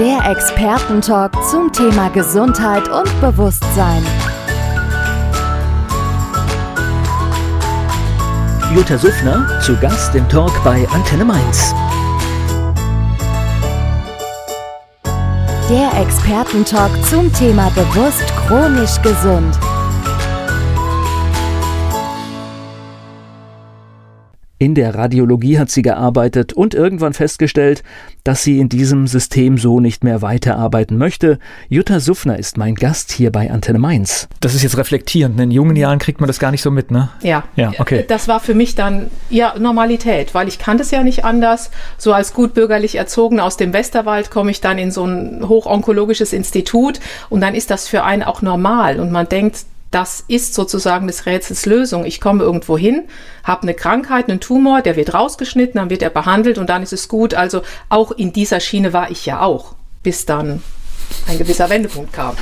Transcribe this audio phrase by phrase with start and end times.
[0.00, 4.02] Der Expertentalk zum Thema Gesundheit und Bewusstsein.
[8.74, 11.74] Jutta Suffner zu Gast im Talk bei Antenne Mainz.
[15.68, 19.54] Der Expertentalk zum Thema bewusst chronisch gesund.
[24.62, 27.82] In der Radiologie hat sie gearbeitet und irgendwann festgestellt,
[28.24, 31.38] dass sie in diesem System so nicht mehr weiterarbeiten möchte.
[31.70, 34.28] Jutta Suffner ist mein Gast hier bei Antenne Mainz.
[34.40, 35.40] Das ist jetzt reflektierend.
[35.40, 37.08] In jungen Jahren kriegt man das gar nicht so mit, ne?
[37.22, 37.44] Ja.
[37.56, 38.04] Ja, okay.
[38.06, 41.70] Das war für mich dann ja Normalität, weil ich kannte es ja nicht anders.
[41.96, 46.34] So als gut bürgerlich erzogen aus dem Westerwald komme ich dann in so ein hochonkologisches
[46.34, 47.00] Institut
[47.30, 51.26] und dann ist das für einen auch normal und man denkt, das ist sozusagen des
[51.26, 52.04] Rätsels Lösung.
[52.04, 53.08] Ich komme irgendwo hin,
[53.42, 56.92] habe eine Krankheit, einen Tumor, der wird rausgeschnitten, dann wird er behandelt und dann ist
[56.92, 57.34] es gut.
[57.34, 60.62] Also auch in dieser Schiene war ich ja auch, bis dann
[61.26, 62.36] ein gewisser Wendepunkt kam.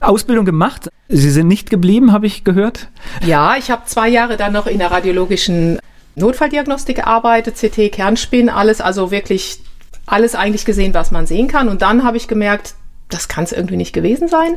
[0.00, 0.90] Ausbildung gemacht.
[1.08, 2.88] Sie sind nicht geblieben, habe ich gehört.
[3.24, 5.78] Ja, ich habe zwei Jahre dann noch in der radiologischen
[6.16, 9.60] Notfalldiagnostik gearbeitet, CT, Kernspin, alles, also wirklich
[10.06, 11.68] alles eigentlich gesehen, was man sehen kann.
[11.68, 12.74] Und dann habe ich gemerkt,
[13.08, 14.56] das kann es irgendwie nicht gewesen sein.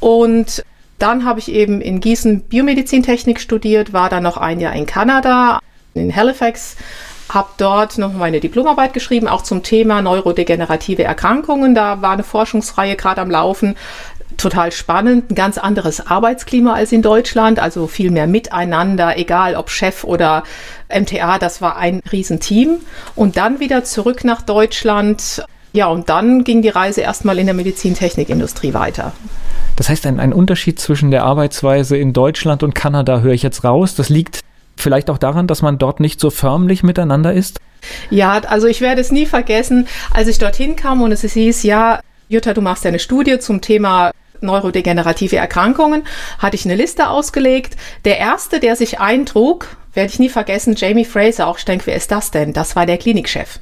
[0.00, 0.64] Und
[1.00, 5.60] dann habe ich eben in Gießen Biomedizintechnik studiert, war dann noch ein Jahr in Kanada,
[5.94, 6.76] in Halifax,
[7.28, 11.74] habe dort noch meine Diplomarbeit geschrieben, auch zum Thema neurodegenerative Erkrankungen.
[11.74, 13.76] Da war eine Forschungsreihe gerade am Laufen.
[14.36, 19.70] Total spannend, ein ganz anderes Arbeitsklima als in Deutschland, also viel mehr miteinander, egal ob
[19.70, 20.44] Chef oder
[20.88, 22.78] MTA, das war ein Riesenteam.
[23.14, 25.44] Und dann wieder zurück nach Deutschland.
[25.72, 29.12] Ja, und dann ging die Reise erstmal in der Medizintechnikindustrie weiter.
[29.80, 33.64] Das heißt, ein, ein Unterschied zwischen der Arbeitsweise in Deutschland und Kanada höre ich jetzt
[33.64, 33.94] raus.
[33.94, 34.40] Das liegt
[34.76, 37.60] vielleicht auch daran, dass man dort nicht so förmlich miteinander ist?
[38.10, 42.00] Ja, also ich werde es nie vergessen, als ich dorthin kam und es hieß, ja,
[42.28, 44.10] Jutta, du machst eine Studie zum Thema
[44.42, 46.02] neurodegenerative Erkrankungen,
[46.38, 47.78] hatte ich eine Liste ausgelegt.
[48.04, 51.96] Der erste, der sich eintrug, werde ich nie vergessen, Jamie Fraser, auch ich denke, wer
[51.96, 52.52] ist das denn?
[52.52, 53.58] Das war der Klinikchef.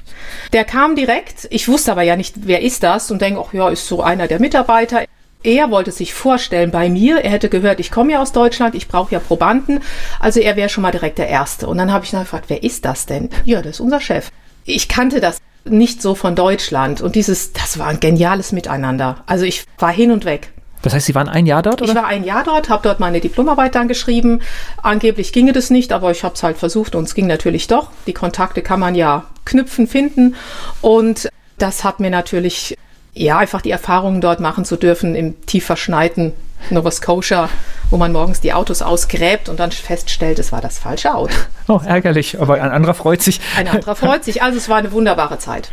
[0.51, 3.69] Der kam direkt, ich wusste aber ja nicht, wer ist das und denke, ach ja,
[3.69, 5.05] ist so einer der Mitarbeiter.
[5.41, 7.23] Er wollte sich vorstellen bei mir.
[7.23, 9.79] Er hätte gehört, ich komme ja aus Deutschland, ich brauche ja Probanden.
[10.19, 11.67] Also er wäre schon mal direkt der Erste.
[11.67, 13.29] Und dann habe ich dann gefragt, wer ist das denn?
[13.45, 14.29] Ja, das ist unser Chef.
[14.65, 17.01] Ich kannte das nicht so von Deutschland.
[17.01, 19.23] Und dieses, das war ein geniales Miteinander.
[19.27, 20.51] Also ich war hin und weg.
[20.81, 21.81] Das heißt, Sie waren ein Jahr dort?
[21.81, 21.91] Oder?
[21.91, 24.41] Ich war ein Jahr dort, habe dort meine Diplomarbeit dann geschrieben.
[24.81, 27.91] Angeblich ginge das nicht, aber ich habe es halt versucht und es ging natürlich doch.
[28.07, 30.35] Die Kontakte kann man ja knüpfen, finden.
[30.81, 32.77] Und das hat mir natürlich
[33.13, 36.33] ja, einfach die Erfahrungen dort machen zu dürfen im tief verschneiten
[36.69, 37.49] Nova Scotia,
[37.89, 41.33] wo man morgens die Autos ausgräbt und dann feststellt, es war das falsche Auto.
[41.71, 43.39] Oh, ärgerlich, aber ein anderer freut sich.
[43.55, 44.41] Ein anderer freut sich.
[44.41, 45.69] Also es war eine wunderbare Zeit.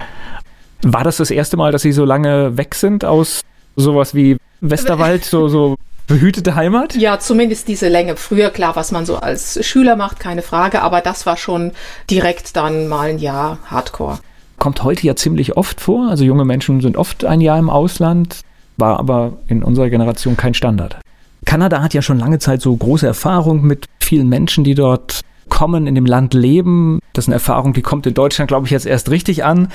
[0.82, 3.40] War das das erste Mal, dass Sie so lange weg sind aus
[3.76, 5.76] sowas wie Westerwald, so, so
[6.06, 6.96] behütete Heimat?
[6.96, 8.16] Ja, zumindest diese Länge.
[8.16, 11.72] Früher, klar, was man so als Schüler macht, keine Frage, aber das war schon
[12.10, 14.18] direkt dann mal ein Jahr Hardcore
[14.58, 16.08] kommt heute ja ziemlich oft vor.
[16.08, 18.40] Also junge Menschen sind oft ein Jahr im Ausland,
[18.76, 20.98] war aber in unserer Generation kein Standard.
[21.44, 25.86] Kanada hat ja schon lange Zeit so große Erfahrung mit vielen Menschen, die dort kommen,
[25.86, 26.98] in dem Land leben.
[27.12, 29.68] Das ist eine Erfahrung, die kommt in Deutschland, glaube ich, jetzt erst richtig an.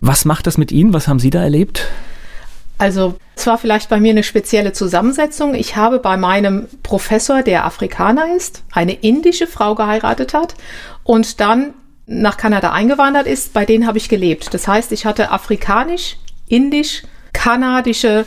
[0.00, 0.92] Was macht das mit Ihnen?
[0.92, 1.86] Was haben Sie da erlebt?
[2.78, 5.54] Also es war vielleicht bei mir eine spezielle Zusammensetzung.
[5.54, 10.54] Ich habe bei meinem Professor, der Afrikaner ist, eine indische Frau geheiratet hat
[11.04, 11.72] und dann
[12.06, 14.54] nach Kanada eingewandert ist, bei denen habe ich gelebt.
[14.54, 16.16] Das heißt, ich hatte afrikanisch,
[16.48, 18.24] indisch, kanadische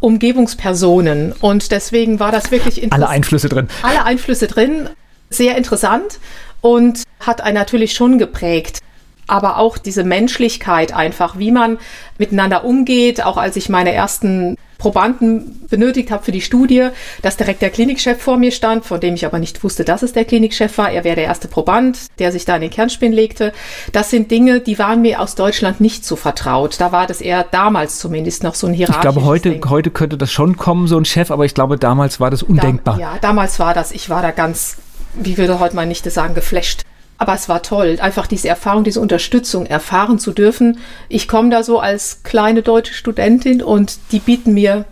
[0.00, 3.04] Umgebungspersonen und deswegen war das wirklich interessant.
[3.04, 3.68] Alle Einflüsse drin.
[3.82, 4.88] Alle Einflüsse drin,
[5.28, 6.18] sehr interessant
[6.62, 8.80] und hat einen natürlich schon geprägt.
[9.26, 11.78] Aber auch diese Menschlichkeit einfach, wie man
[12.18, 16.88] miteinander umgeht, auch als ich meine ersten Probanden benötigt habe für die Studie,
[17.22, 20.12] dass direkt der Klinikchef vor mir stand, von dem ich aber nicht wusste, dass es
[20.12, 20.90] der Klinikchef war.
[20.90, 23.52] Er wäre der erste Proband, der sich da in den Kernspin legte.
[23.92, 26.80] Das sind Dinge, die waren mir aus Deutschland nicht so vertraut.
[26.80, 29.68] Da war das eher damals zumindest noch so ein hierarchisches Ich glaube, heute, Ding.
[29.68, 32.96] heute könnte das schon kommen, so ein Chef, aber ich glaube, damals war das undenkbar.
[32.96, 34.78] Da, ja, damals war das, ich war da ganz,
[35.14, 36.82] wie würde heute man nicht sagen, geflasht.
[37.20, 40.78] Aber es war toll, einfach diese Erfahrung, diese Unterstützung erfahren zu dürfen.
[41.10, 44.86] Ich komme da so als kleine deutsche Studentin und die bieten mir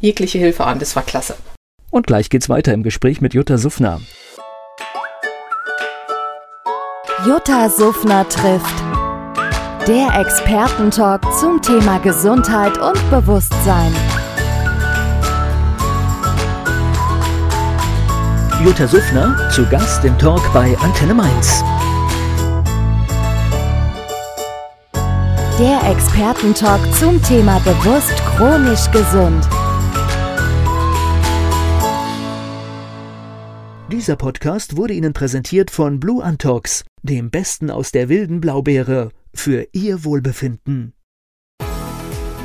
[0.00, 0.78] jegliche Hilfe an.
[0.78, 1.36] Das war klasse.
[1.90, 4.00] Und gleich geht's weiter im Gespräch mit Jutta Suffner.
[7.26, 8.74] Jutta Suffner trifft.
[9.86, 13.92] Der Expertentalk zum Thema Gesundheit und Bewusstsein.
[18.64, 21.62] Jutta Suffner zu Gast im Talk bei Antenne Mainz.
[25.60, 29.48] Der Expertentalk zum Thema bewusst chronisch gesund.
[33.92, 39.68] Dieser Podcast wurde Ihnen präsentiert von Blue Antox, dem Besten aus der wilden Blaubeere, für
[39.70, 40.97] Ihr Wohlbefinden.